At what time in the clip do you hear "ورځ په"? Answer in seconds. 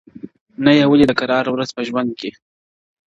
1.51-1.81